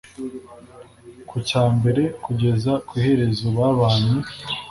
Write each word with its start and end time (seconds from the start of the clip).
kucyambere 1.29 2.03
kugeza 2.23 2.71
kwiherezo 2.87 3.45
babanye 3.57 4.13